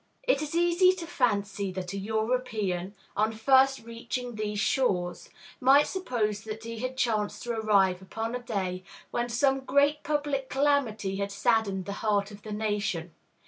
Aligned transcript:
It 0.23 0.41
is 0.41 0.55
easy 0.55 0.93
to 0.93 1.05
fancy 1.05 1.71
that 1.73 1.93
a 1.93 1.97
European, 1.99 2.95
on 3.15 3.31
first 3.31 3.83
reaching 3.85 4.33
these 4.33 4.59
shores, 4.59 5.29
might 5.59 5.85
suppose 5.85 6.41
that 6.41 6.63
he 6.63 6.79
had 6.79 6.97
chanced 6.97 7.43
to 7.43 7.51
arrive 7.51 8.01
upon 8.01 8.33
a 8.33 8.39
day 8.41 8.83
when 9.11 9.29
some 9.29 9.59
great 9.59 10.01
public 10.01 10.49
calamity 10.49 11.17
had 11.17 11.31
saddened 11.31 11.85
the 11.85 11.93
heart 12.01 12.31
of 12.31 12.41
the 12.41 12.51
nation. 12.51 13.13